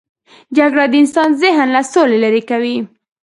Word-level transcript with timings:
جګړه 0.57 0.85
د 0.89 0.93
انسان 1.01 1.29
ذهن 1.41 1.67
له 1.75 1.81
سولې 1.91 2.17
لیرې 2.23 2.41
کوي 2.49 2.77